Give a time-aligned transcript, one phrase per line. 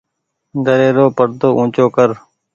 [0.65, 2.09] دري رو پڙدو اونچو ڪر۔